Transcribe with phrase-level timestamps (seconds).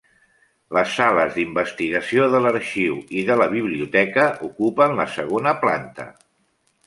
[0.77, 6.09] Les sales d'investigació de l'arxiu i de la biblioteca ocupen la segona planta.